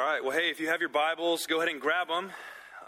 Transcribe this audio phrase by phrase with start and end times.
[0.00, 2.30] All right, well, hey, if you have your Bibles, go ahead and grab them.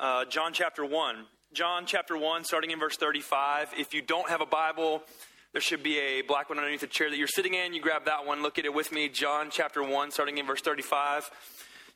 [0.00, 1.26] Uh, John chapter 1.
[1.52, 3.74] John chapter 1, starting in verse 35.
[3.76, 5.02] If you don't have a Bible,
[5.52, 7.74] there should be a black one underneath the chair that you're sitting in.
[7.74, 9.10] You grab that one, look at it with me.
[9.10, 11.30] John chapter 1, starting in verse 35.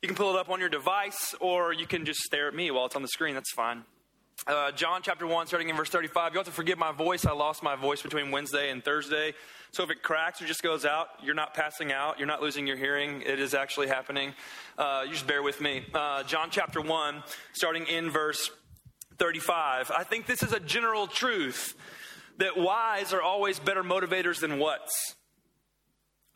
[0.03, 2.69] You can pull it up on your device, or you can just stare at me
[2.69, 3.33] while it's on the screen.
[3.33, 3.85] That's fine.
[4.45, 6.33] Uh, John chapter 1, starting in verse 35.
[6.33, 7.25] You have to forgive my voice.
[7.25, 9.33] I lost my voice between Wednesday and Thursday.
[9.71, 12.17] So if it cracks or just goes out, you're not passing out.
[12.17, 13.21] You're not losing your hearing.
[13.21, 14.33] It is actually happening.
[14.77, 15.85] Uh, you just bear with me.
[15.93, 18.49] Uh, John chapter 1, starting in verse
[19.19, 19.91] 35.
[19.95, 21.75] I think this is a general truth
[22.37, 25.15] that whys are always better motivators than whats.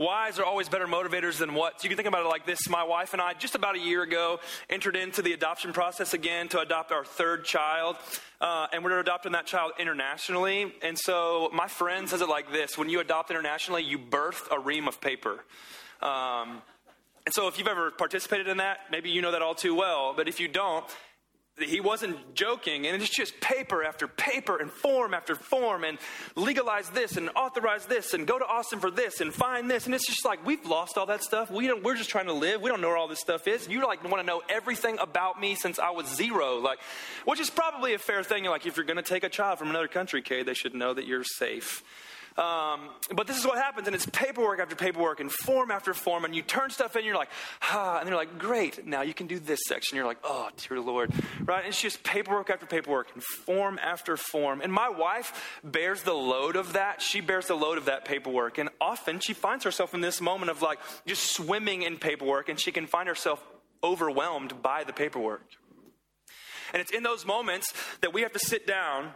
[0.02, 1.84] Whys are always better motivators than what.
[1.84, 2.68] You can think about it like this.
[2.68, 6.50] My wife and I, just about a year ago, entered into the adoption process again
[6.50, 7.98] to adopt our third child.
[8.42, 10.74] Uh, and we're adopting that child internationally.
[10.82, 14.60] And so my friend says it like this when you adopt internationally, you birth a
[14.60, 15.46] ream of paper.
[16.02, 16.64] Um,
[17.24, 20.16] and so if you've ever participated in that, maybe you know that all too well.
[20.18, 20.84] But if you don't,
[21.60, 25.98] he wasn't joking, and it's just paper after paper and form after form, and
[26.36, 29.94] legalize this and authorize this and go to Austin for this and find this, and
[29.94, 31.52] it's just like we've lost all that stuff.
[31.52, 32.62] We don't, we're just trying to live.
[32.62, 33.68] We don't know where all this stuff is.
[33.68, 36.80] You like want to know everything about me since I was zero, like,
[37.26, 38.46] which is probably a fair thing.
[38.46, 40.94] Like if you're going to take a child from another country, Kay, they should know
[40.94, 41.84] that you're safe.
[42.38, 46.24] Um, but this is what happens, and it's paperwork after paperwork and form after form,
[46.24, 47.30] and you turn stuff in, and you're like,
[47.64, 49.98] ah, and they're like, great, now you can do this section.
[49.98, 51.12] You're like, oh, dear Lord,
[51.44, 51.60] right?
[51.60, 54.62] And it's just paperwork after paperwork and form after form.
[54.62, 57.02] And my wife bears the load of that.
[57.02, 60.52] She bears the load of that paperwork, and often she finds herself in this moment
[60.52, 63.44] of like just swimming in paperwork, and she can find herself
[63.84, 65.44] overwhelmed by the paperwork.
[66.74, 69.12] And it's in those moments that we have to sit down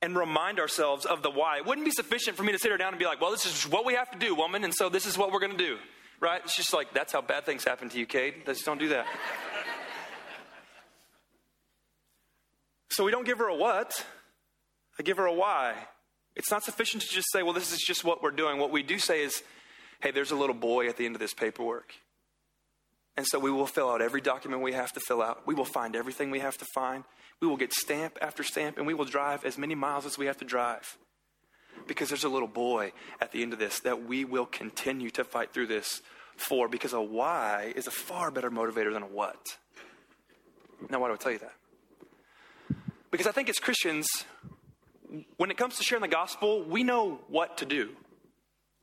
[0.00, 1.58] and remind ourselves of the why.
[1.58, 3.46] It wouldn't be sufficient for me to sit her down and be like, well, this
[3.46, 5.58] is what we have to do, woman, and so this is what we're going to
[5.58, 5.78] do.
[6.20, 6.40] Right?
[6.44, 8.46] It's just like, that's how bad things happen to you, Kate.
[8.46, 9.06] Just don't do that.
[12.90, 14.04] so we don't give her a what,
[14.98, 15.74] I give her a why.
[16.34, 18.58] It's not sufficient to just say, well, this is just what we're doing.
[18.58, 19.42] What we do say is,
[20.00, 21.94] hey, there's a little boy at the end of this paperwork.
[23.18, 25.44] And so we will fill out every document we have to fill out.
[25.44, 27.02] We will find everything we have to find.
[27.40, 30.26] We will get stamp after stamp, and we will drive as many miles as we
[30.26, 30.96] have to drive.
[31.88, 35.24] Because there's a little boy at the end of this that we will continue to
[35.24, 36.00] fight through this
[36.36, 39.44] for, because a why is a far better motivator than a what.
[40.88, 42.76] Now, why do I tell you that?
[43.10, 44.06] Because I think as Christians,
[45.38, 47.96] when it comes to sharing the gospel, we know what to do.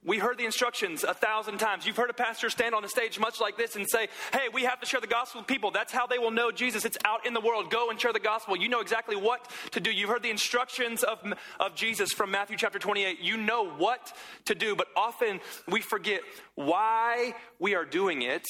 [0.05, 1.87] We heard the instructions a thousand times.
[1.87, 4.63] You've heard a pastor stand on a stage much like this and say, Hey, we
[4.63, 5.71] have to share the gospel with people.
[5.71, 6.85] That's how they will know Jesus.
[6.85, 7.71] It's out in the world.
[7.71, 8.55] Go and share the gospel.
[8.55, 9.91] You know exactly what to do.
[9.91, 11.17] You've heard the instructions of,
[11.59, 13.19] of Jesus from Matthew chapter 28.
[13.19, 14.13] You know what
[14.45, 16.21] to do, but often we forget
[16.53, 18.45] why we are doing it.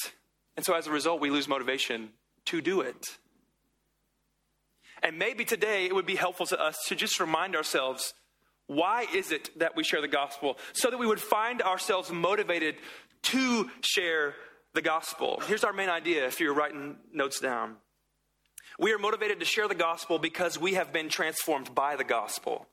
[0.56, 2.10] And so as a result, we lose motivation
[2.46, 3.02] to do it.
[5.02, 8.12] And maybe today it would be helpful to us to just remind ourselves
[8.66, 10.58] why is it that we share the gospel?
[10.72, 12.76] So that we would find ourselves motivated
[13.24, 14.34] to share
[14.74, 15.42] the gospel.
[15.46, 17.76] Here's our main idea if you're writing notes down.
[18.78, 22.66] We are motivated to share the gospel because we have been transformed by the gospel.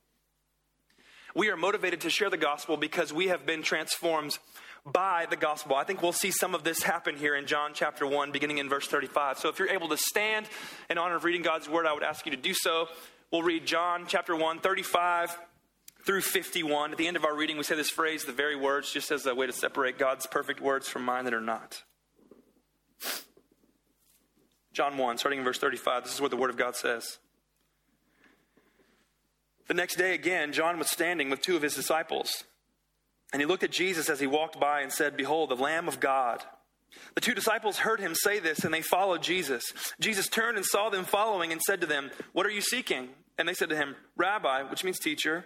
[1.36, 4.38] We are motivated to share the gospel because we have been transformed
[4.86, 5.76] by the gospel.
[5.76, 8.68] I think we'll see some of this happen here in John chapter 1, beginning in
[8.68, 9.40] verse 35.
[9.40, 10.48] So if you're able to stand
[10.90, 12.88] in honor of reading God's word, I would ask you to do so.
[13.32, 15.40] We'll read John chapter 1, 35
[16.06, 16.92] through 51.
[16.92, 19.26] At the end of our reading, we say this phrase, the very words, just as
[19.26, 21.84] a way to separate God's perfect words from mine that are not.
[24.74, 27.20] John 1, starting in verse 35, this is what the Word of God says.
[29.68, 32.44] The next day, again, John was standing with two of his disciples.
[33.32, 36.00] And he looked at Jesus as he walked by and said, Behold, the Lamb of
[36.00, 36.44] God.
[37.16, 39.64] The two disciples heard him say this, and they followed Jesus.
[40.00, 43.10] Jesus turned and saw them following and said to them, What are you seeking?
[43.38, 45.46] And they said to him, Rabbi, which means teacher,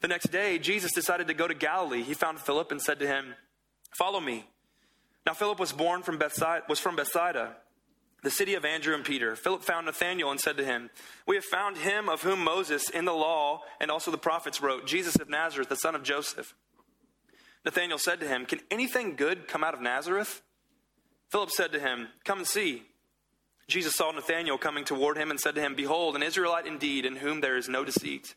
[0.00, 2.02] The next day, Jesus decided to go to Galilee.
[2.02, 3.34] He found Philip and said to him,
[3.96, 4.46] Follow me.
[5.24, 7.56] Now, Philip was born from Bethsaida, was from Bethsaida,
[8.22, 9.34] the city of Andrew and Peter.
[9.34, 10.90] Philip found Nathanael and said to him,
[11.26, 14.86] We have found him of whom Moses in the law and also the prophets wrote,
[14.86, 16.54] Jesus of Nazareth, the son of Joseph.
[17.64, 20.42] Nathanael said to him, Can anything good come out of Nazareth?
[21.30, 22.84] Philip said to him, Come and see.
[23.66, 27.16] Jesus saw Nathanael coming toward him and said to him, Behold, an Israelite indeed, in
[27.16, 28.36] whom there is no deceit.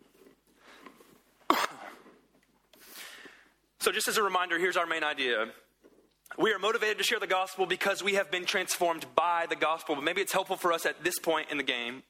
[3.79, 5.47] so, just as a reminder, here's our main idea.
[6.37, 9.95] We are motivated to share the gospel because we have been transformed by the gospel.
[9.95, 12.03] But maybe it's helpful for us at this point in the game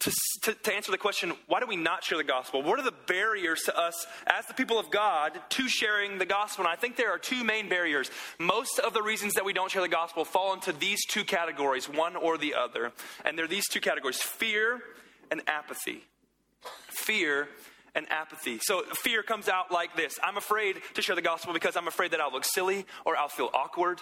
[0.00, 0.12] to,
[0.42, 2.62] to, to, answer the question why do we not share the gospel?
[2.62, 6.64] What are the barriers to us as the people of God to sharing the gospel?
[6.64, 8.10] And I think there are two main barriers.
[8.38, 11.88] Most of the reasons that we don't share the gospel fall into these two categories,
[11.88, 12.92] one or the other.
[13.24, 14.80] And they're these two categories fear
[15.30, 16.04] and apathy.
[16.88, 17.48] Fear
[17.94, 18.58] and apathy.
[18.60, 22.12] So fear comes out like this I'm afraid to share the gospel because I'm afraid
[22.12, 24.00] that I'll look silly or I'll feel awkward.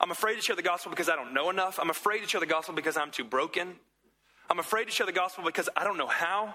[0.00, 1.78] I'm afraid to share the gospel because I don't know enough.
[1.80, 3.74] I'm afraid to share the gospel because I'm too broken.
[4.48, 6.54] I'm afraid to share the gospel because I don't know how.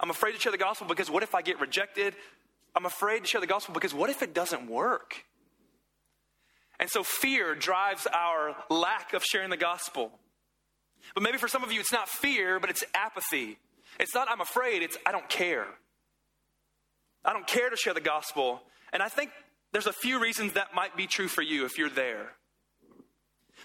[0.00, 2.14] I'm afraid to share the gospel because what if I get rejected?
[2.74, 5.24] I'm afraid to share the gospel because what if it doesn't work?
[6.80, 10.10] And so fear drives our lack of sharing the gospel.
[11.14, 13.58] But maybe for some of you, it's not fear, but it's apathy.
[14.00, 15.66] It's not I'm afraid, it's I don't care.
[17.24, 18.62] I don't care to share the gospel.
[18.92, 19.30] And I think
[19.72, 22.32] there's a few reasons that might be true for you if you're there.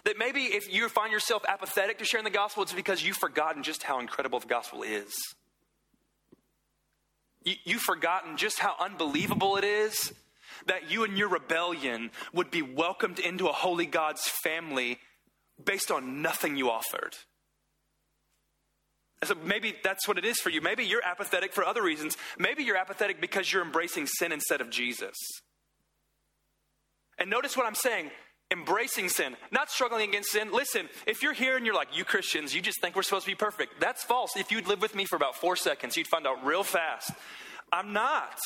[0.05, 3.63] That maybe if you find yourself apathetic to sharing the gospel, it's because you've forgotten
[3.63, 5.13] just how incredible the gospel is.
[7.43, 10.13] You, you've forgotten just how unbelievable it is
[10.65, 14.99] that you and your rebellion would be welcomed into a holy God's family
[15.63, 17.15] based on nothing you offered.
[19.23, 20.61] So maybe that's what it is for you.
[20.61, 22.17] Maybe you're apathetic for other reasons.
[22.37, 25.15] Maybe you're apathetic because you're embracing sin instead of Jesus.
[27.17, 28.11] And notice what I'm saying
[28.49, 30.51] embracing sin, not struggling against sin.
[30.51, 33.31] Listen, if you're here and you're like, you Christians, you just think we're supposed to
[33.31, 34.37] be perfect, that's false.
[34.37, 37.11] If you'd live with me for about four seconds, you'd find out real fast.
[37.73, 38.39] I'm not.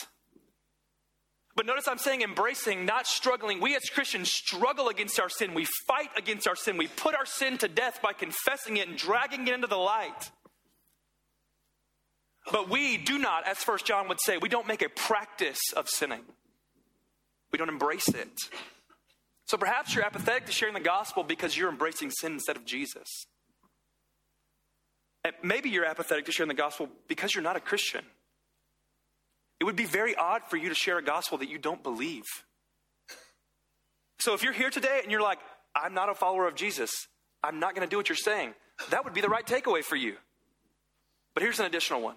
[1.56, 3.60] But notice I'm saying embracing, not struggling.
[3.60, 5.54] We as Christians struggle against our sin.
[5.54, 6.78] We fight against our sin.
[6.78, 10.32] We put our sin to death by confessing it and dragging it into the light.
[12.50, 15.90] But we do not, as First John would say, we don't make a practice of
[15.90, 16.24] sinning.
[17.52, 18.32] We don't embrace it.
[19.46, 23.28] So perhaps you're apathetic to sharing the gospel because you're embracing sin instead of Jesus.
[25.24, 28.04] And maybe you're apathetic to sharing the gospel because you're not a Christian.
[29.60, 32.24] It would be very odd for you to share a gospel that you don't believe.
[34.20, 35.40] So if you're here today and you're like,
[35.76, 36.90] I'm not a follower of Jesus,
[37.44, 38.54] I'm not going to do what you're saying,
[38.90, 40.16] that would be the right takeaway for you.
[41.34, 42.16] But here's an additional one.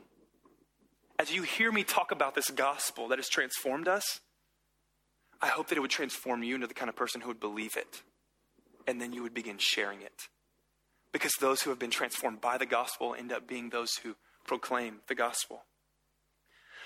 [1.19, 4.21] As you hear me talk about this gospel that has transformed us,
[5.41, 7.77] I hope that it would transform you into the kind of person who would believe
[7.77, 8.03] it.
[8.87, 10.29] And then you would begin sharing it.
[11.13, 14.17] Because those who have been transformed by the gospel end up being those who
[14.47, 15.63] proclaim the gospel.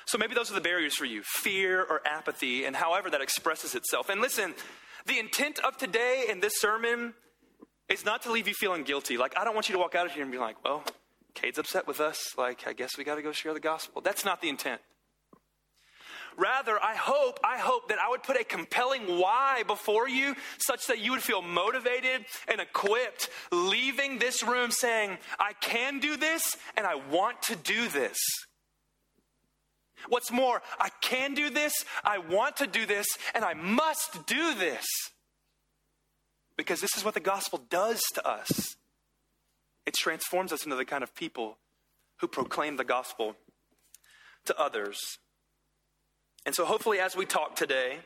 [0.07, 3.75] So maybe those are the barriers for you fear or apathy, and however that expresses
[3.75, 4.09] itself.
[4.09, 4.55] And listen,
[5.07, 7.15] the intent of today in this sermon
[7.89, 9.17] is not to leave you feeling guilty.
[9.17, 10.85] Like, I don't want you to walk out of here and be like, well,
[11.35, 12.19] Kade's upset with us.
[12.37, 14.01] Like, I guess we got to go share the gospel.
[14.01, 14.81] That's not the intent.
[16.37, 20.87] Rather, I hope, I hope that I would put a compelling why before you such
[20.87, 26.57] that you would feel motivated and equipped leaving this room saying, I can do this
[26.77, 28.17] and I want to do this.
[30.09, 34.55] What's more, I can do this, I want to do this, and I must do
[34.55, 34.87] this.
[36.57, 38.77] Because this is what the gospel does to us.
[39.89, 41.57] It transforms us into the kind of people
[42.21, 43.37] who proclaim the gospel
[44.45, 44.99] to others.
[46.45, 48.01] And so, hopefully, as we talk today,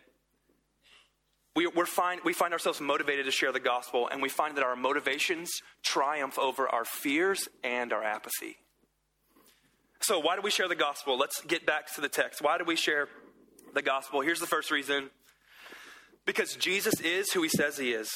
[1.56, 4.76] we, find, we find ourselves motivated to share the gospel, and we find that our
[4.76, 5.50] motivations
[5.82, 8.58] triumph over our fears and our apathy.
[10.02, 11.18] So, why do we share the gospel?
[11.18, 12.40] Let's get back to the text.
[12.40, 13.08] Why do we share
[13.74, 14.20] the gospel?
[14.20, 15.10] Here's the first reason
[16.26, 18.08] because Jesus is who he says he is,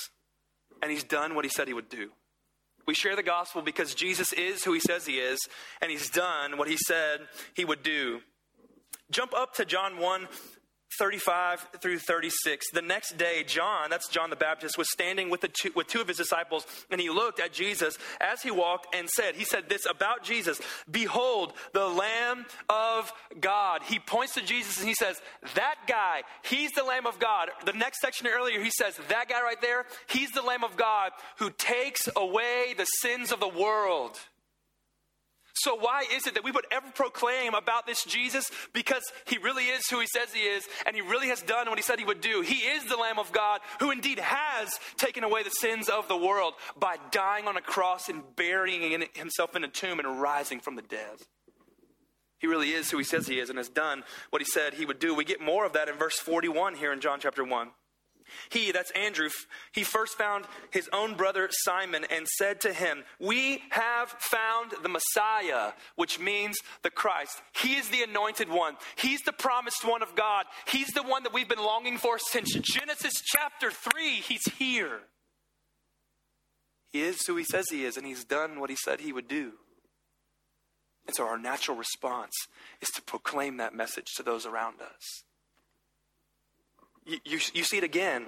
[0.80, 2.12] and he's done what he said he would do.
[2.87, 5.38] We share the gospel because Jesus is who he says he is,
[5.83, 7.21] and he's done what he said
[7.55, 8.21] he would do.
[9.11, 10.28] Jump up to John 1,
[10.99, 12.71] 35 through 36.
[12.73, 16.00] The next day, John, that's John the Baptist, was standing with, the two, with two
[16.00, 19.69] of his disciples, and he looked at Jesus as he walked and said, He said
[19.69, 23.83] this about Jesus Behold, the Lamb of God.
[23.83, 25.21] He points to Jesus and he says,
[25.55, 27.50] That guy, he's the Lamb of God.
[27.64, 31.12] The next section earlier, he says, That guy right there, he's the Lamb of God
[31.38, 34.19] who takes away the sins of the world.
[35.57, 38.51] So, why is it that we would ever proclaim about this Jesus?
[38.75, 41.79] Because he really is who he says he is, and he really has done what
[41.79, 42.43] he said he would do.
[42.43, 46.17] He is the Lamb of God who indeed has taken away the sins of the
[46.17, 50.77] world by dying on a cross and burying himself in a tomb and rising from
[50.77, 51.17] the dead.
[52.39, 54.85] He really is who he says he is and has done what he said he
[54.85, 55.15] would do.
[55.15, 57.71] We get more of that in verse 41 here in John chapter 1.
[58.50, 59.28] He, that's Andrew,
[59.73, 64.88] he first found his own brother Simon and said to him, We have found the
[64.88, 67.40] Messiah, which means the Christ.
[67.61, 68.76] He is the anointed one.
[68.97, 70.45] He's the promised one of God.
[70.66, 74.11] He's the one that we've been longing for since Genesis chapter 3.
[74.21, 75.00] He's here.
[76.92, 79.28] He is who he says he is, and he's done what he said he would
[79.28, 79.52] do.
[81.06, 82.33] And so our natural response
[82.80, 85.25] is to proclaim that message to those around us.
[87.07, 88.27] You, you, see it again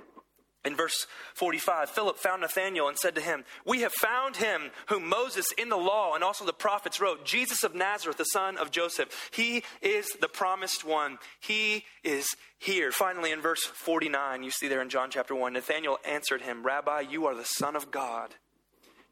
[0.65, 5.09] in verse 45, Philip found Nathanael and said to him, We have found him whom
[5.09, 8.71] Moses in the law and also the prophets wrote, Jesus of Nazareth, the son of
[8.71, 9.31] Joseph.
[9.33, 11.19] He is the promised one.
[11.41, 12.93] He is here.
[12.93, 17.01] Finally, in verse 49, you see there in John chapter 1, Nathanael answered him, Rabbi,
[17.01, 18.35] you are the Son of God.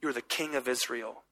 [0.03, 1.23] You are the King of Israel.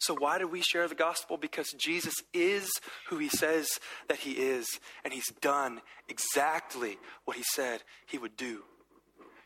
[0.00, 1.36] So, why do we share the gospel?
[1.36, 2.70] Because Jesus is
[3.08, 3.68] who he says
[4.08, 4.66] that he is,
[5.04, 8.62] and he's done exactly what he said he would do.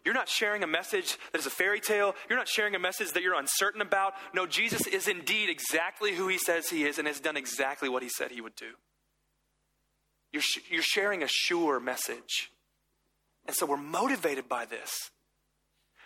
[0.05, 2.15] You're not sharing a message that is a fairy tale.
[2.29, 4.13] You're not sharing a message that you're uncertain about.
[4.35, 8.03] No, Jesus is indeed exactly who he says he is and has done exactly what
[8.03, 8.73] he said he would do.
[10.31, 12.53] You're, sh- you're sharing a sure message.
[13.47, 15.11] And so we're motivated by this.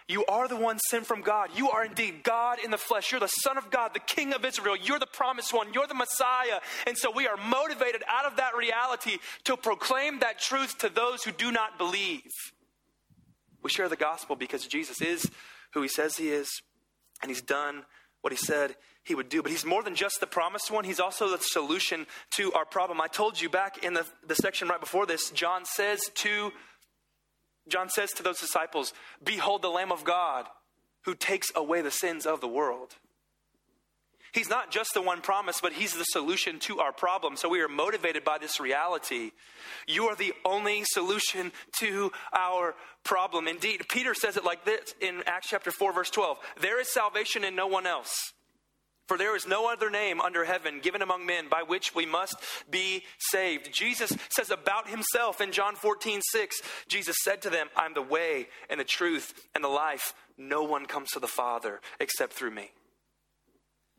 [0.09, 1.51] You are the one sent from God.
[1.55, 3.13] You are indeed God in the flesh.
[3.13, 4.75] You're the Son of God, the King of Israel.
[4.75, 5.75] You're the promised one.
[5.75, 6.61] You're the Messiah.
[6.87, 11.25] And so we are motivated out of that reality to proclaim that truth to those
[11.25, 12.33] who do not believe.
[13.63, 15.31] We share the gospel because Jesus is
[15.75, 16.49] who he says he is,
[17.21, 17.85] and he's done
[18.23, 19.43] what he said he would do.
[19.43, 23.01] But he's more than just the promised one, he's also the solution to our problem.
[23.01, 26.53] I told you back in the, the section right before this, John says to
[27.69, 30.47] John says to those disciples, Behold the Lamb of God
[31.05, 32.97] who takes away the sins of the world.
[34.33, 37.37] He's not just the one promise, but He's the solution to our problem.
[37.37, 39.31] So we are motivated by this reality.
[39.87, 43.49] You are the only solution to our problem.
[43.49, 47.43] Indeed, Peter says it like this in Acts chapter 4, verse 12 There is salvation
[47.43, 48.33] in no one else.
[49.09, 52.37] For there is no other name under heaven given among men by which we must
[52.71, 53.73] be saved.
[53.73, 58.49] Jesus says about himself in John 14, 6, Jesus said to them, I'm the way
[58.69, 60.13] and the truth and the life.
[60.37, 62.71] No one comes to the Father except through me.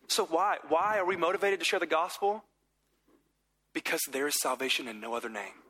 [0.07, 0.57] So, why?
[0.67, 2.43] Why are we motivated to share the gospel?
[3.73, 5.68] Because there is salvation in no other name.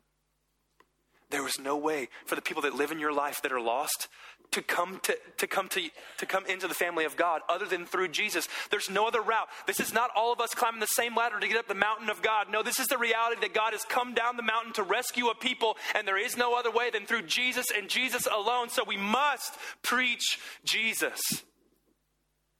[1.29, 4.07] There is no way for the people that live in your life that are lost
[4.51, 7.85] to come to, to come to, to come into the family of God other than
[7.85, 8.47] through Jesus.
[8.71, 9.47] There's no other route.
[9.67, 12.09] This is not all of us climbing the same ladder to get up the mountain
[12.09, 12.47] of God.
[12.49, 15.35] No, this is the reality that God has come down the mountain to rescue a
[15.35, 18.69] people, and there is no other way than through Jesus and Jesus alone.
[18.69, 21.21] So we must preach Jesus.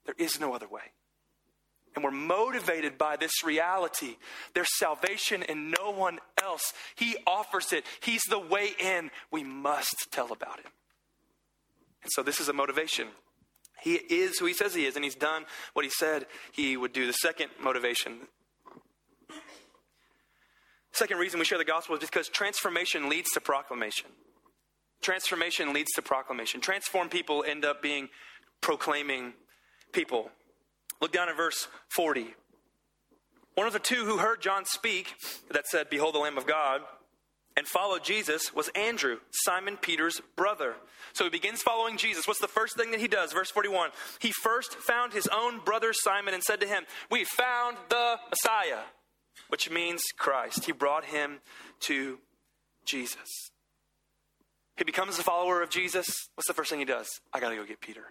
[0.06, 0.92] There is no other way.
[1.96, 4.16] And we're motivated by this reality.
[4.54, 6.74] There's salvation in no one else.
[6.96, 9.12] He offers it, He's the way in.
[9.32, 10.72] We must tell about Him.
[12.04, 13.08] And so this is a motivation.
[13.82, 16.94] He is who He says He is, and He's done what He said He would
[16.94, 17.08] do.
[17.08, 18.20] The second motivation,
[20.92, 24.08] second reason we share the gospel is because transformation leads to proclamation.
[25.02, 26.62] Transformation leads to proclamation.
[26.62, 28.10] Transformed people end up being
[28.62, 29.34] proclaiming
[29.92, 30.30] people.
[31.02, 32.34] Look down at verse 40.
[33.56, 35.16] One of the two who heard John speak,
[35.52, 36.82] that said, Behold the Lamb of God,
[37.58, 40.76] and followed Jesus was Andrew, Simon Peter's brother.
[41.14, 42.28] So he begins following Jesus.
[42.28, 43.34] What's the first thing that he does?
[43.34, 43.90] Verse 41.
[44.20, 48.84] He first found his own brother Simon and said to him, We found the Messiah,
[49.50, 50.66] which means Christ.
[50.66, 51.40] He brought him
[51.82, 52.20] to
[52.86, 53.52] Jesus.
[54.78, 56.30] He becomes a follower of Jesus.
[56.36, 57.10] What's the first thing he does?
[57.34, 58.06] I got to go get Peter.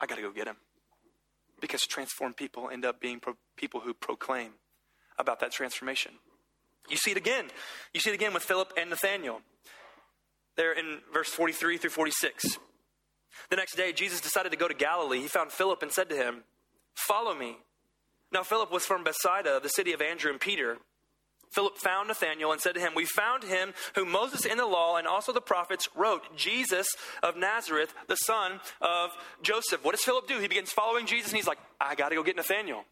[0.00, 0.56] I got to go get him
[1.66, 4.52] because transformed people end up being pro- people who proclaim
[5.18, 6.12] about that transformation.
[6.88, 7.46] You see it again.
[7.92, 9.40] You see it again with Philip and Nathaniel.
[10.56, 12.58] There in verse 43 through 46.
[13.50, 15.20] The next day, Jesus decided to go to Galilee.
[15.20, 16.44] He found Philip and said to him,
[16.94, 17.58] Follow me.
[18.32, 20.78] Now, Philip was from Bethsaida, the city of Andrew and Peter.
[21.56, 24.98] Philip found Nathanael and said to him, We found him whom Moses in the law
[24.98, 26.86] and also the prophets wrote, Jesus
[27.22, 29.10] of Nazareth, the son of
[29.42, 29.82] Joseph.
[29.82, 30.38] What does Philip do?
[30.38, 32.84] He begins following Jesus and he's like, I got to go get Nathanael.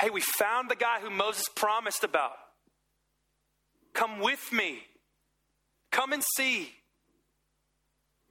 [0.00, 2.32] Hey, we found the guy who Moses promised about.
[3.92, 4.78] Come with me.
[5.92, 6.72] Come and see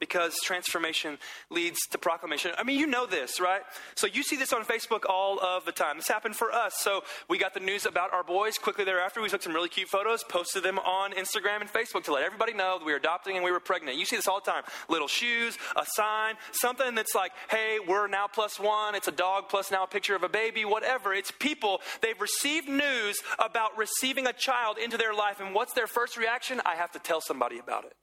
[0.03, 1.17] because transformation
[1.49, 2.51] leads to proclamation.
[2.57, 3.61] I mean, you know this, right?
[3.95, 5.95] So you see this on Facebook all of the time.
[5.95, 6.73] This happened for us.
[6.79, 9.21] So we got the news about our boys quickly thereafter.
[9.21, 12.51] We took some really cute photos, posted them on Instagram and Facebook to let everybody
[12.51, 13.97] know that we were adopting and we were pregnant.
[13.97, 14.63] You see this all the time.
[14.89, 18.95] Little shoes, a sign, something that's like, hey, we're now plus one.
[18.95, 21.13] It's a dog plus now a picture of a baby, whatever.
[21.13, 21.79] It's people.
[22.01, 25.39] They've received news about receiving a child into their life.
[25.39, 26.59] And what's their first reaction?
[26.65, 27.93] I have to tell somebody about it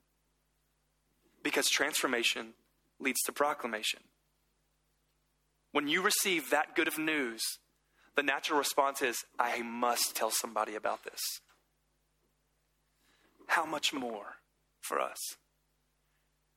[1.42, 2.54] because transformation
[2.98, 4.00] leads to proclamation.
[5.72, 7.40] When you receive that good of news,
[8.16, 11.20] the natural response is, I must tell somebody about this.
[13.46, 14.36] How much more
[14.80, 15.18] for us?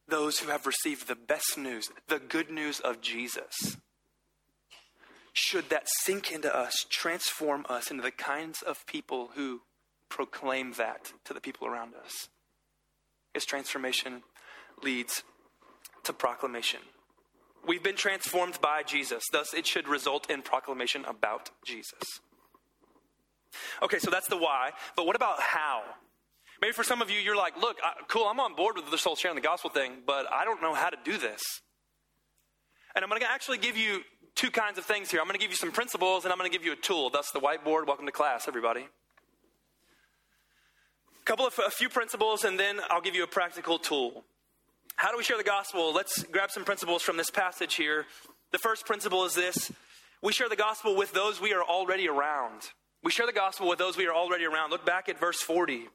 [0.08, 3.78] Those who have received the best news, the good news of Jesus.
[5.32, 9.62] Should that sink into us, transform us into the kinds of people who
[10.10, 12.30] proclaim that to the people around us?
[13.34, 14.22] Is transformation
[14.82, 15.24] leads
[16.04, 16.80] to proclamation.
[17.66, 22.04] We've been transformed by Jesus, thus, it should result in proclamation about Jesus.
[23.82, 25.84] Okay, so that's the why, but what about how?
[26.62, 29.04] Maybe for some of you, you're like, look, I, cool, I'm on board with this
[29.04, 31.42] whole sharing the gospel thing, but I don't know how to do this.
[32.96, 34.02] And I'm going to actually give you
[34.36, 35.20] two kinds of things here.
[35.20, 37.10] I'm going to give you some principles and I'm going to give you a tool.
[37.10, 37.88] Thus, the whiteboard.
[37.88, 38.82] Welcome to class, everybody.
[41.22, 44.24] A couple of a few principles, and then I'll give you a practical tool.
[44.96, 45.94] How do we share the gospel?
[45.94, 48.06] Let's grab some principles from this passage here.
[48.52, 49.72] The first principle is this
[50.22, 52.62] we share the gospel with those we are already around.
[53.04, 54.70] We share the gospel with those we are already around.
[54.70, 55.90] Look back at verse 40.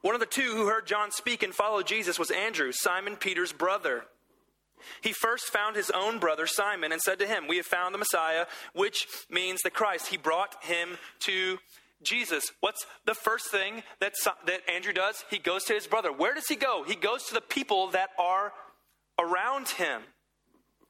[0.00, 3.52] One of the two who heard John speak and followed Jesus was Andrew, Simon Peter's
[3.52, 4.04] brother.
[5.02, 7.98] He first found his own brother Simon and said to him, We have found the
[7.98, 10.08] Messiah, which means the Christ.
[10.08, 11.58] He brought him to
[12.02, 14.12] Jesus, what's the first thing that,
[14.46, 15.24] that Andrew does?
[15.30, 16.12] He goes to his brother.
[16.12, 16.84] Where does he go?
[16.86, 18.52] He goes to the people that are
[19.18, 20.02] around him.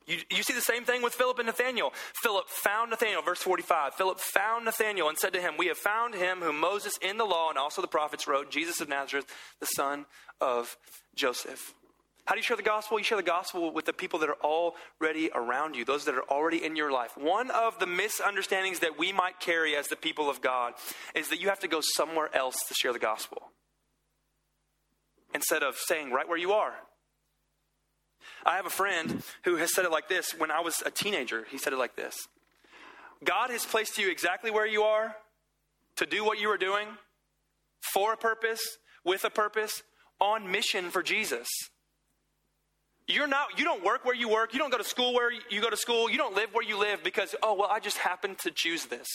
[0.06, 1.92] You, you see the same thing with Philip and Nathaniel.
[2.22, 3.94] Philip found Nathaniel, verse 45.
[3.94, 7.24] Philip found Nathaniel and said to him, We have found him whom Moses in the
[7.24, 9.26] law and also the prophets wrote, Jesus of Nazareth,
[9.59, 10.07] the son
[10.40, 10.76] of
[11.14, 11.74] Joseph.
[12.26, 12.98] How do you share the gospel?
[12.98, 16.28] You share the gospel with the people that are already around you, those that are
[16.28, 17.16] already in your life.
[17.16, 20.74] One of the misunderstandings that we might carry as the people of God
[21.14, 23.52] is that you have to go somewhere else to share the gospel
[25.34, 26.74] instead of saying right where you are.
[28.44, 31.46] I have a friend who has said it like this when I was a teenager.
[31.50, 32.16] He said it like this
[33.24, 35.14] God has placed you exactly where you are
[35.96, 36.88] to do what you are doing
[37.92, 39.84] for a purpose, with a purpose,
[40.20, 41.46] on mission for Jesus.
[43.09, 44.53] You're not, you don't work where you work.
[44.53, 46.11] You don't go to school where you go to school.
[46.11, 49.07] You don't live where you live because, oh, well, I just happened to choose this.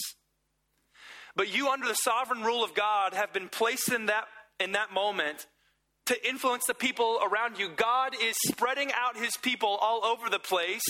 [1.36, 4.26] But you, under the sovereign rule of God, have been placed in that,
[4.60, 5.48] in that moment
[6.06, 7.70] to influence the people around you.
[7.70, 10.84] God is spreading out his people all over the place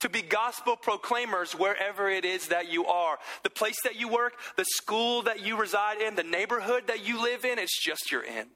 [0.00, 3.18] to be gospel proclaimers wherever it is that you are.
[3.44, 7.22] The place that you work, the school that you reside in, the neighborhood that you
[7.22, 8.48] live in, it's just you're in.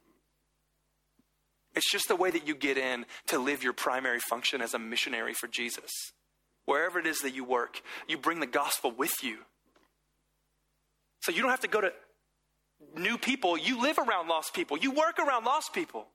[1.77, 4.79] It's just the way that you get in to live your primary function as a
[4.79, 5.91] missionary for Jesus.
[6.65, 9.39] Wherever it is that you work, you bring the gospel with you.
[11.23, 11.93] So you don't have to go to
[12.97, 13.59] new people.
[13.59, 16.07] You live around lost people, you work around lost people.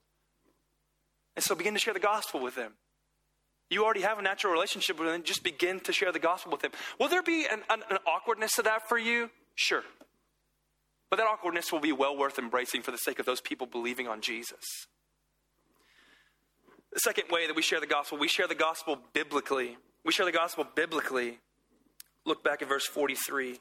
[1.35, 2.73] And so begin to share the gospel with them.
[3.69, 6.61] You already have a natural relationship with them, just begin to share the gospel with
[6.61, 6.71] them.
[6.99, 9.29] Will there be an, an, an awkwardness to that for you?
[9.55, 9.83] Sure.
[11.09, 14.07] But that awkwardness will be well worth embracing for the sake of those people believing
[14.07, 14.63] on Jesus.
[16.93, 19.77] The second way that we share the gospel, we share the gospel biblically.
[20.03, 21.39] We share the gospel biblically.
[22.25, 23.59] Look back at verse 43.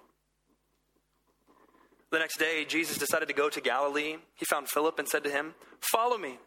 [2.10, 4.16] The next day, Jesus decided to go to Galilee.
[4.34, 6.38] He found Philip and said to him, Follow me.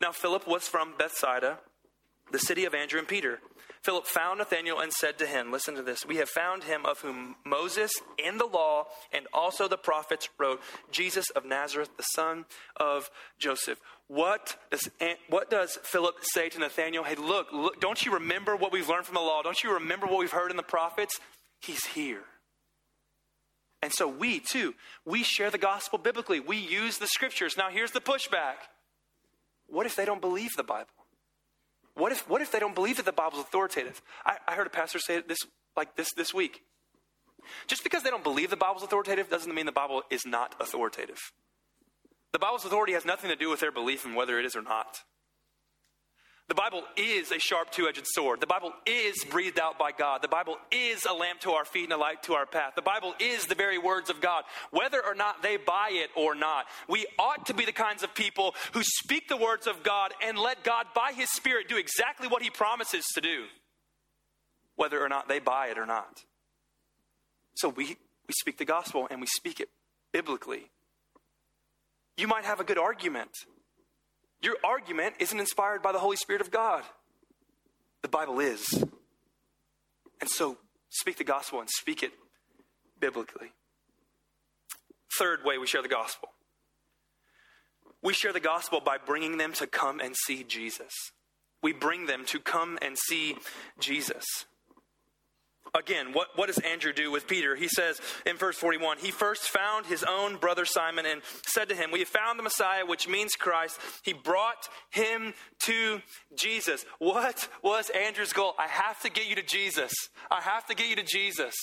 [0.00, 1.58] Now, Philip was from Bethsaida,
[2.30, 3.40] the city of Andrew and Peter.
[3.82, 6.06] Philip found Nathanael and said to him, Listen to this.
[6.06, 10.60] We have found him of whom Moses in the law and also the prophets wrote,
[10.92, 12.44] Jesus of Nazareth, the son
[12.76, 13.80] of Joseph.
[14.06, 14.88] What does,
[15.28, 17.02] what does Philip say to Nathanael?
[17.02, 19.42] Hey, look, look, don't you remember what we've learned from the law?
[19.42, 21.18] Don't you remember what we've heard in the prophets?
[21.60, 22.22] He's here.
[23.82, 26.38] And so we too, we share the gospel biblically.
[26.38, 27.56] We use the scriptures.
[27.56, 28.54] Now here's the pushback.
[29.66, 30.90] What if they don't believe the Bible?
[31.94, 34.00] What if, what if they don't believe that the Bible's authoritative?
[34.24, 35.38] I, I heard a pastor say this
[35.76, 36.62] like this this week.
[37.66, 41.18] Just because they don't believe the Bible's authoritative doesn't mean the Bible is not authoritative.
[42.32, 44.62] The Bible's authority has nothing to do with their belief in whether it is or
[44.62, 44.98] not.
[46.48, 48.40] The Bible is a sharp two edged sword.
[48.40, 50.22] The Bible is breathed out by God.
[50.22, 52.72] The Bible is a lamp to our feet and a light to our path.
[52.74, 56.34] The Bible is the very words of God, whether or not they buy it or
[56.34, 56.66] not.
[56.88, 60.36] We ought to be the kinds of people who speak the words of God and
[60.36, 63.44] let God, by His Spirit, do exactly what He promises to do,
[64.76, 66.24] whether or not they buy it or not.
[67.54, 67.86] So we,
[68.26, 69.68] we speak the gospel and we speak it
[70.12, 70.70] biblically.
[72.16, 73.30] You might have a good argument
[74.42, 76.82] your argument isn't inspired by the Holy Spirit of God.
[78.02, 78.66] The Bible is.
[80.20, 80.58] And so
[80.90, 82.12] speak the gospel and speak it
[83.00, 83.52] biblically.
[85.18, 86.30] Third way we share the gospel
[88.02, 90.92] we share the gospel by bringing them to come and see Jesus.
[91.62, 93.36] We bring them to come and see
[93.78, 94.24] Jesus.
[95.74, 97.56] Again, what, what does Andrew do with Peter?
[97.56, 101.74] He says in verse 41 He first found his own brother Simon and said to
[101.74, 103.80] him, We have found the Messiah, which means Christ.
[104.02, 105.32] He brought him
[105.64, 106.02] to
[106.36, 106.84] Jesus.
[106.98, 108.54] What was Andrew's goal?
[108.58, 109.92] I have to get you to Jesus.
[110.30, 111.54] I have to get you to Jesus.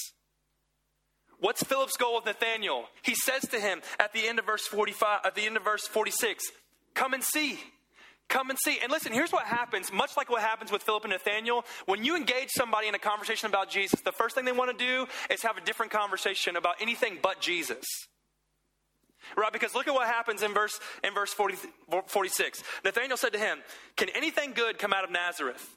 [1.40, 2.86] What's Philip's goal with Nathaniel?
[3.04, 5.88] He says to him at the end of verse 45, at the end of verse
[5.88, 6.46] 46,
[6.96, 7.60] Come and see.
[8.30, 8.78] Come and see.
[8.82, 11.66] And listen, here's what happens, much like what happens with Philip and Nathaniel.
[11.88, 14.86] When you engage somebody in a conversation about Jesus, the first thing they want to
[14.86, 17.86] do is have a different conversation about anything but Jesus.
[19.36, 19.52] Right?
[19.52, 21.58] Because look at what happens in verse, in verse 40,
[22.06, 22.64] 46.
[22.86, 23.60] Nathaniel said to him,
[23.98, 25.76] Can anything good come out of Nazareth?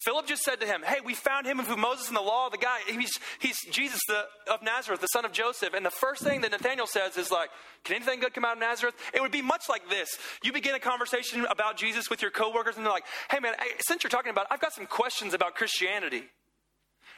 [0.00, 2.56] Philip just said to him, Hey, we found him who Moses and the law, the
[2.56, 5.74] guy, he's, he's Jesus the, of Nazareth, the son of Joseph.
[5.74, 7.50] And the first thing that Nathaniel says is like,
[7.82, 8.94] Can anything good come out of Nazareth?
[9.12, 10.08] It would be much like this.
[10.44, 14.04] You begin a conversation about Jesus with your coworkers, and they're like, Hey, man, since
[14.04, 16.24] you're talking about it, I've got some questions about Christianity.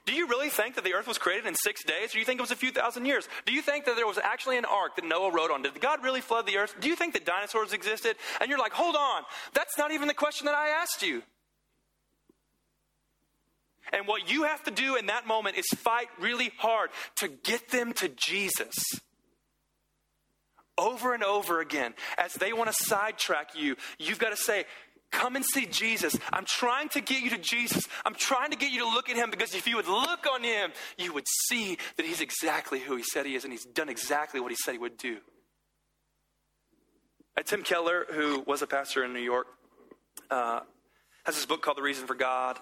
[0.06, 2.24] Do you really think that the earth was created in six days, or do you
[2.24, 3.28] think it was a few thousand years?
[3.44, 5.62] Do you think that there was actually an ark that Noah wrote on?
[5.62, 6.74] Did God really flood the earth?
[6.80, 8.16] Do you think that dinosaurs existed?
[8.40, 11.22] And you're like, hold on, that's not even the question that I asked you.
[13.92, 17.70] And what you have to do in that moment is fight really hard to get
[17.70, 18.74] them to Jesus.
[20.78, 24.64] Over and over again, as they want to sidetrack you, you've got to say,
[25.10, 26.16] Come and see Jesus.
[26.32, 27.88] I'm trying to get you to Jesus.
[28.06, 30.44] I'm trying to get you to look at him because if you would look on
[30.44, 33.88] him, you would see that he's exactly who he said he is and he's done
[33.88, 35.18] exactly what he said he would do.
[37.36, 39.46] Uh, Tim Keller, who was a pastor in New York,
[40.30, 40.60] uh,
[41.24, 42.58] has this book called The Reason for God.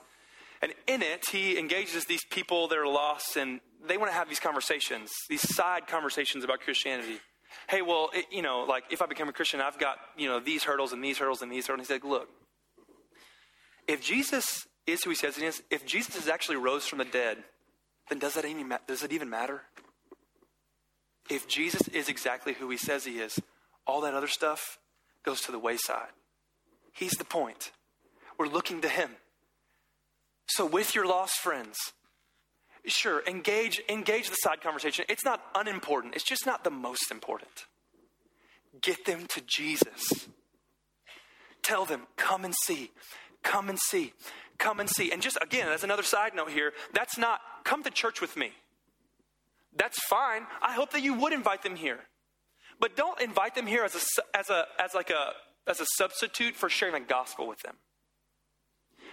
[0.61, 4.29] And in it, he engages these people that are lost and they want to have
[4.29, 7.21] these conversations, these side conversations about Christianity.
[7.69, 10.41] Hey, well, it, you know, like if I become a Christian, I've got, you know,
[10.41, 11.89] these hurdles and these hurdles and these hurdles.
[11.89, 12.29] And he's like, look,
[13.87, 17.05] if Jesus is who he says he is, if Jesus is actually rose from the
[17.05, 17.39] dead,
[18.09, 19.63] then does that even, does it even matter?
[21.31, 23.39] If Jesus is exactly who he says he is,
[23.87, 24.79] all that other stuff
[25.25, 26.09] goes to the wayside.
[26.93, 27.71] He's the point.
[28.39, 29.11] We're looking to him.
[30.49, 31.77] So, with your lost friends,
[32.87, 35.05] sure, engage, engage the side conversation.
[35.09, 37.67] It's not unimportant, it's just not the most important.
[38.81, 40.29] Get them to Jesus.
[41.63, 42.91] Tell them, come and see,
[43.43, 44.15] come and see,
[44.59, 45.13] come and see.
[45.13, 48.53] And just again, as another side note here, that's not come to church with me.
[49.77, 50.47] That's fine.
[50.63, 52.01] I hope that you would invite them here.
[52.81, 55.33] But don't invite them here as a, as a, as like a,
[55.69, 57.75] as a substitute for sharing the gospel with them.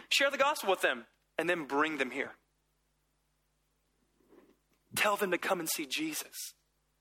[0.09, 1.05] Share the gospel with them
[1.37, 2.31] and then bring them here.
[4.95, 6.53] Tell them to come and see Jesus.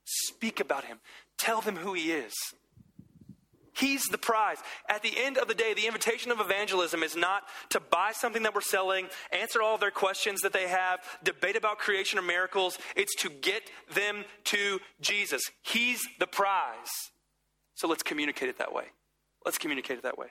[0.05, 0.99] Speak about him.
[1.38, 2.35] Tell them who he is.
[3.77, 4.59] He's the prize.
[4.88, 8.44] At the end of the day, the invitation of evangelism is not to buy something
[8.44, 12.23] that we're selling, answer all of their questions that they have, debate about creation or
[12.23, 12.79] miracles.
[12.94, 15.42] It's to get them to Jesus.
[15.62, 16.90] He's the prize.
[17.75, 18.85] So let's communicate it that way.
[19.44, 20.29] Let's communicate it that way.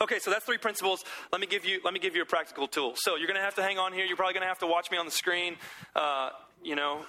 [0.00, 1.04] Okay, so that's three principles.
[1.32, 2.94] Let me give you let me give you a practical tool.
[2.96, 4.04] So you're going to have to hang on here.
[4.04, 5.56] You're probably going to have to watch me on the screen.
[5.94, 6.30] Uh,
[6.62, 7.04] you know,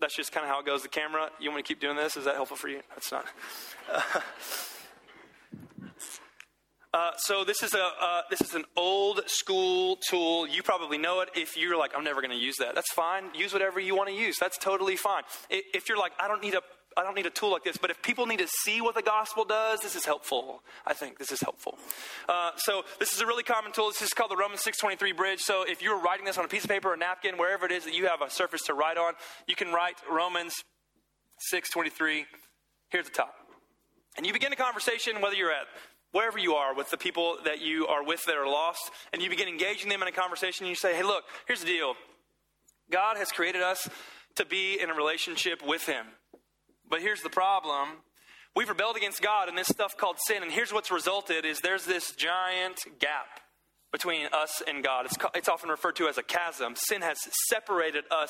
[0.00, 0.82] that's just kind of how it goes.
[0.82, 1.30] The camera.
[1.40, 2.16] You want me to keep doing this?
[2.16, 2.80] Is that helpful for you?
[2.90, 3.26] That's not.
[6.94, 10.46] Uh, so this is a uh, this is an old school tool.
[10.46, 11.30] You probably know it.
[11.34, 13.30] If you're like, I'm never going to use that, that's fine.
[13.34, 14.36] Use whatever you want to use.
[14.38, 15.22] That's totally fine.
[15.48, 16.60] If you're like, I don't need a
[16.96, 19.02] I don't need a tool like this, but if people need to see what the
[19.02, 20.62] gospel does, this is helpful.
[20.86, 21.78] I think this is helpful.
[22.28, 23.88] Uh, so this is a really common tool.
[23.88, 25.40] This is called the Romans 623 bridge.
[25.40, 27.72] So if you're writing this on a piece of paper or a napkin, wherever it
[27.72, 29.14] is that you have a surface to write on,
[29.46, 30.54] you can write Romans
[31.50, 32.26] 623
[32.90, 33.34] here at the top.
[34.16, 35.66] And you begin a conversation, whether you're at
[36.12, 39.28] wherever you are with the people that you are with that are lost, and you
[39.28, 41.94] begin engaging them in a conversation, and you say, hey, look, here's the deal.
[42.90, 43.88] God has created us
[44.36, 46.06] to be in a relationship with Him.
[46.92, 47.88] But here's the problem.
[48.54, 51.86] We've rebelled against God in this stuff called sin, and here's what's resulted is there's
[51.86, 53.40] this giant gap
[53.90, 55.06] between us and God.
[55.06, 56.74] It's, it's often referred to as a chasm.
[56.76, 57.16] Sin has
[57.48, 58.28] separated us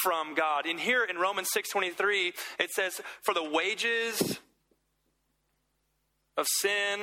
[0.00, 0.66] from God.
[0.66, 4.38] And here in Romans 6.23, it says, For the wages
[6.36, 7.00] of sin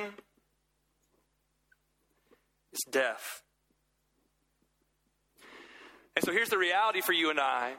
[2.72, 3.42] is death.
[6.16, 7.74] And so here's the reality for you and I.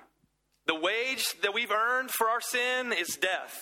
[0.68, 3.56] The wage that we've earned for our sin is death.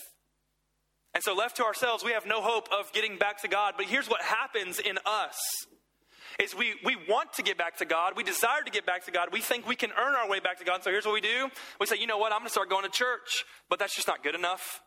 [1.13, 3.75] And so, left to ourselves, we have no hope of getting back to God.
[3.77, 5.37] But here's what happens in us
[6.39, 8.13] is we, we want to get back to God.
[8.15, 9.29] We desire to get back to God.
[9.31, 10.83] We think we can earn our way back to God.
[10.83, 11.49] So here's what we do.
[11.79, 12.31] We say, you know what?
[12.31, 13.45] I'm going to start going to church.
[13.69, 14.81] But that's just not good enough.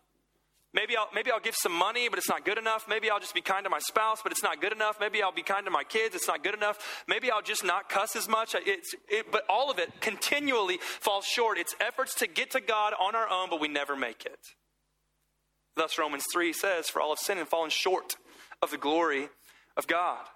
[0.76, 2.84] Maybe I'll, maybe I'll give some money, but it's not good enough.
[2.86, 4.98] Maybe I'll just be kind to my spouse, but it's not good enough.
[5.00, 6.14] Maybe I'll be kind to my kids.
[6.14, 7.02] It's not good enough.
[7.08, 8.54] Maybe I'll just not cuss as much.
[8.54, 11.56] It's, it, but all of it continually falls short.
[11.56, 14.38] It's efforts to get to God on our own, but we never make it.
[15.76, 18.16] Thus, Romans 3 says, For all have sinned and fallen short
[18.60, 19.30] of the glory
[19.78, 20.26] of God.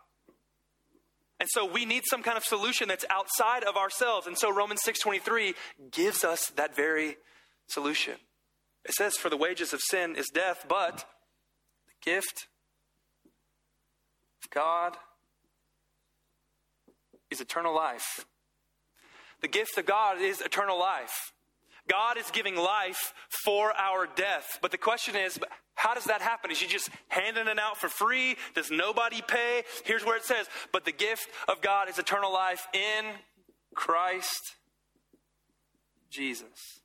[1.39, 4.27] And so we need some kind of solution that's outside of ourselves.
[4.27, 5.55] And so Romans 6:23
[5.91, 7.19] gives us that very
[7.67, 8.15] solution.
[8.85, 11.05] It says for the wages of sin is death, but
[11.87, 12.49] the gift
[14.43, 14.97] of God
[17.31, 18.25] is eternal life.
[19.41, 21.33] The gift of God is eternal life.
[21.89, 23.13] God is giving life
[23.45, 24.59] for our death.
[24.63, 25.39] But the question is,
[25.75, 26.51] how does that happen?
[26.51, 28.37] Is he just handing it out for free?
[28.55, 29.65] Does nobody pay?
[29.85, 33.07] Here's where it says, but the gift of God is eternal life in
[33.75, 34.57] Christ
[36.11, 36.81] Jesus.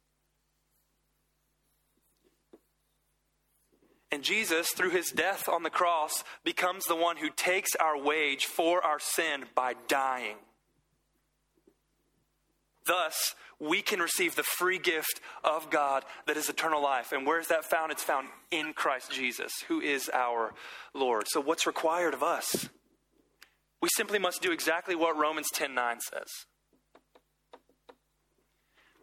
[4.11, 8.45] And Jesus, through his death on the cross, becomes the one who takes our wage
[8.45, 10.37] for our sin by dying.
[12.85, 17.11] Thus, we can receive the free gift of God that is eternal life.
[17.11, 17.91] And where is that found?
[17.91, 20.53] It's found in Christ Jesus, who is our
[20.93, 21.25] Lord.
[21.27, 22.69] So what's required of us?
[23.81, 26.29] We simply must do exactly what Romans 10:9 says.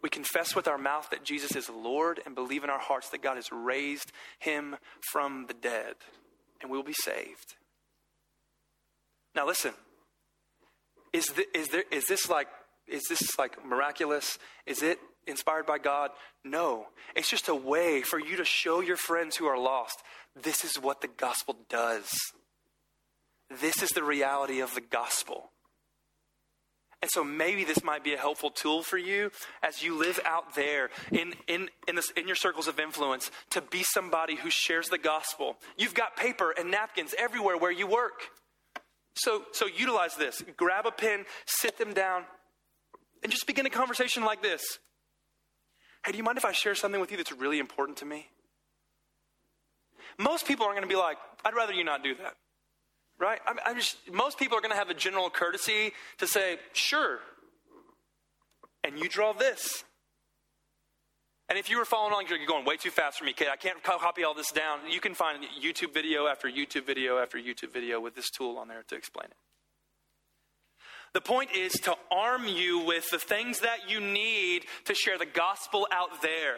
[0.03, 3.23] We confess with our mouth that Jesus is Lord and believe in our hearts that
[3.23, 4.75] God has raised him
[5.11, 5.95] from the dead,
[6.61, 7.55] and we will be saved.
[9.33, 9.73] Now listen.
[11.11, 12.47] Is, the, is, there, is this like
[12.87, 14.37] is this like miraculous?
[14.65, 16.11] Is it inspired by God?
[16.43, 16.87] No.
[17.15, 20.03] It's just a way for you to show your friends who are lost
[20.35, 22.09] this is what the gospel does.
[23.49, 25.51] This is the reality of the gospel.
[27.03, 29.29] And so maybe this might be a helpful tool for you
[29.61, 33.59] as you live out there in, in, in, this, in your circles of influence to
[33.59, 35.57] be somebody who shares the gospel.
[35.77, 38.29] You've got paper and napkins everywhere where you work.
[39.15, 40.41] So, so utilize this.
[40.55, 42.23] Grab a pen, sit them down,
[43.21, 44.63] and just begin a conversation like this
[46.05, 48.27] Hey, do you mind if I share something with you that's really important to me?
[50.17, 52.35] Most people aren't going to be like, I'd rather you not do that.
[53.23, 53.39] Right?
[53.47, 57.19] I'm, I'm just, most people are going to have a general courtesy to say, sure.
[58.83, 59.85] And you draw this.
[61.47, 63.47] And if you were following along, you're going way too fast for me, kid.
[63.49, 64.79] I can't copy all this down.
[64.91, 68.67] You can find YouTube video after YouTube video after YouTube video with this tool on
[68.67, 69.37] there to explain it.
[71.13, 75.25] The point is to arm you with the things that you need to share the
[75.25, 76.57] gospel out there.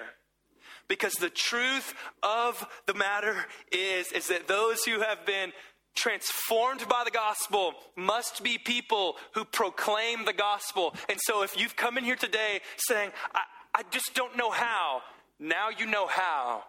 [0.87, 3.35] Because the truth of the matter
[3.71, 5.51] is, is that those who have been
[5.95, 10.93] transformed by the gospel must be people who proclaim the gospel.
[11.09, 13.41] And so if you've come in here today saying, I,
[13.73, 15.01] I just don't know how,
[15.39, 16.63] now you know how.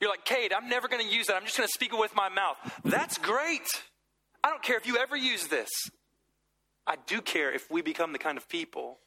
[0.00, 1.36] You're like, Kade, I'm never going to use that.
[1.36, 2.56] I'm just going to speak it with my mouth.
[2.84, 3.68] That's great.
[4.42, 5.68] I don't care if you ever use this.
[6.86, 8.98] I do care if we become the kind of people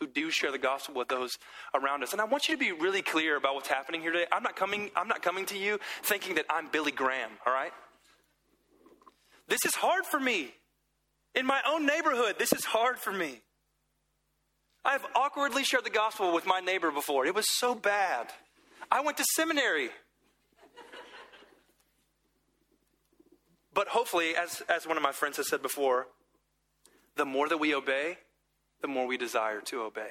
[0.00, 1.32] who do share the gospel with those
[1.74, 2.12] around us.
[2.12, 4.26] And I want you to be really clear about what's happening here today.
[4.30, 7.72] I'm not coming, I'm not coming to you thinking that I'm Billy Graham, all right?
[9.48, 10.54] This is hard for me.
[11.34, 13.40] In my own neighborhood, this is hard for me.
[14.84, 17.26] I've awkwardly shared the gospel with my neighbor before.
[17.26, 18.28] It was so bad.
[18.90, 19.90] I went to seminary.
[23.72, 26.06] But hopefully, as, as one of my friends has said before,
[27.16, 28.18] the more that we obey,
[28.80, 30.10] the more we desire to obey.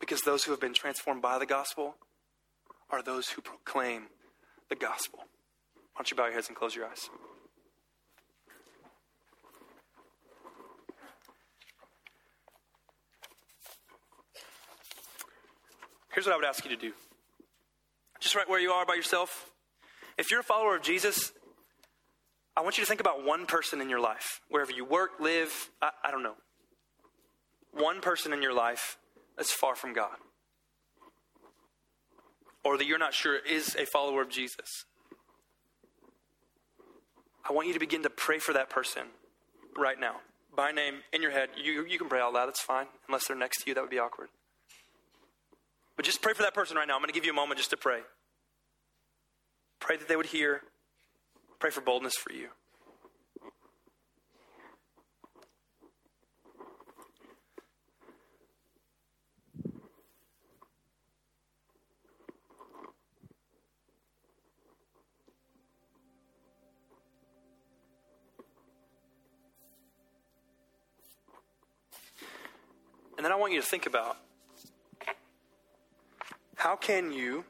[0.00, 1.96] Because those who have been transformed by the gospel
[2.90, 4.06] are those who proclaim
[4.68, 5.18] the gospel.
[5.18, 7.10] Why don't you bow your heads and close your eyes?
[16.12, 16.92] Here's what I would ask you to do.
[18.20, 19.50] Just right where you are by yourself.
[20.18, 21.32] If you're a follower of Jesus,
[22.56, 25.70] I want you to think about one person in your life, wherever you work, live,
[25.80, 26.34] I, I don't know.
[27.72, 28.98] one person in your life
[29.36, 30.16] that's far from God,
[32.64, 34.84] or that you're not sure is a follower of Jesus,
[37.48, 39.02] I want you to begin to pray for that person
[39.76, 40.16] right now
[40.54, 41.48] by name in your head.
[41.56, 43.90] You, you can pray out loud, that's fine, unless they're next to you, that would
[43.90, 44.28] be awkward.
[45.96, 46.94] But just pray for that person right now.
[46.94, 48.00] I'm going to give you a moment just to pray.
[49.78, 50.62] Pray that they would hear.
[51.58, 52.48] Pray for boldness for you.
[73.16, 74.16] And then I want you to think about
[76.62, 77.44] how can you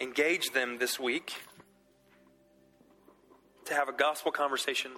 [0.00, 1.34] engage them this week
[3.64, 4.92] to have a gospel conversation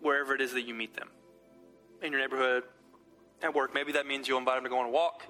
[0.00, 1.08] wherever it is that you meet them
[2.02, 2.64] in your neighborhood,
[3.44, 3.72] at work.
[3.72, 5.22] Maybe that means you'll invite them to go on a walk,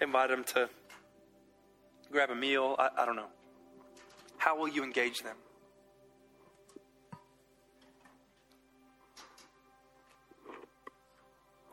[0.00, 0.68] invite them to
[2.10, 2.74] grab a meal.
[2.76, 3.30] I, I don't know.
[4.38, 5.36] How will you engage them?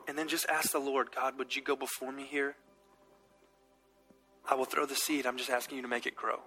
[0.06, 2.54] And then just ask the Lord, God, would you go before me here?
[4.50, 5.26] I will throw the seed.
[5.26, 6.40] I'm just asking you to make it grow.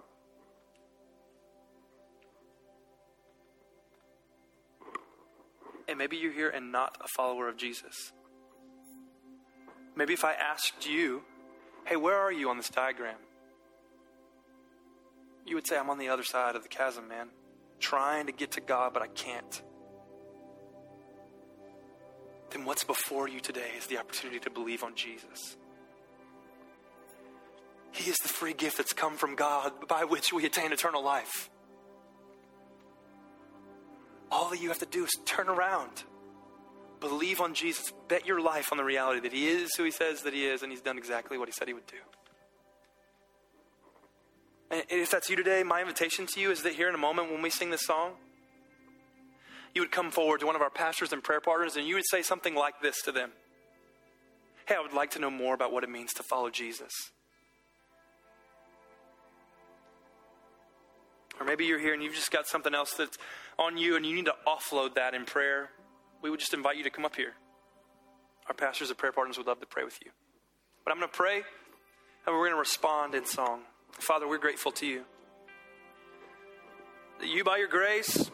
[5.88, 8.12] And maybe you're here and not a follower of Jesus.
[9.96, 11.22] Maybe if I asked you,
[11.86, 13.16] hey, where are you on this diagram?
[15.46, 17.28] You would say, I'm on the other side of the chasm, man.
[17.80, 19.62] Trying to get to God, but I can't.
[22.50, 25.56] Then what's before you today is the opportunity to believe on Jesus.
[27.94, 31.48] He is the free gift that's come from God by which we attain eternal life.
[34.32, 36.02] All that you have to do is turn around,
[36.98, 40.22] believe on Jesus, bet your life on the reality that He is who He says
[40.22, 41.96] that He is, and He's done exactly what He said He would do.
[44.72, 47.30] And if that's you today, my invitation to you is that here in a moment
[47.30, 48.14] when we sing this song,
[49.72, 52.08] you would come forward to one of our pastors and prayer partners and you would
[52.10, 53.30] say something like this to them
[54.66, 56.90] Hey, I would like to know more about what it means to follow Jesus.
[61.40, 63.18] Or maybe you're here and you've just got something else that's
[63.58, 65.70] on you and you need to offload that in prayer.
[66.22, 67.34] We would just invite you to come up here.
[68.46, 70.10] Our pastors and prayer partners would love to pray with you.
[70.84, 71.42] But I'm going to pray
[72.26, 73.60] and we're going to respond in song.
[73.92, 75.04] Father, we're grateful to you
[77.20, 78.30] that you, by your grace,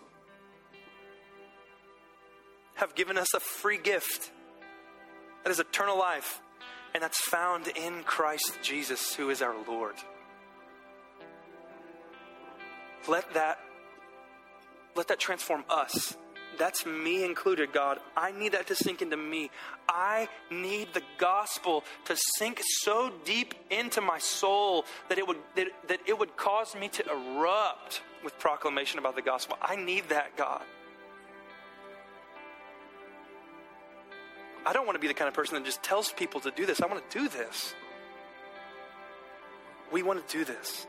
[2.76, 4.30] have given us a free gift
[5.44, 6.40] that is eternal life,
[6.94, 9.96] and that's found in Christ Jesus, who is our Lord.
[13.08, 13.58] Let that
[14.96, 16.16] let that transform us.
[16.58, 18.00] That's me included, God.
[18.16, 19.50] I need that to sink into me.
[19.88, 25.68] I need the gospel to sink so deep into my soul that it would that,
[25.88, 29.56] that it would cause me to erupt with proclamation about the gospel.
[29.62, 30.62] I need that, God.
[34.66, 36.66] I don't want to be the kind of person that just tells people to do
[36.66, 36.82] this.
[36.82, 37.74] I want to do this.
[39.90, 40.86] We want to do this.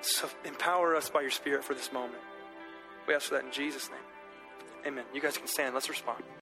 [0.00, 2.22] So empower us by your Spirit for this moment.
[3.06, 3.98] We ask for that in Jesus' name.
[4.86, 5.04] Amen.
[5.12, 5.74] You guys can stand.
[5.74, 6.22] Let's respond.